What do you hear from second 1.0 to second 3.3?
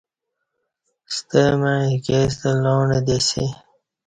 ستہ مع ایکے ستہ لاݨہ دی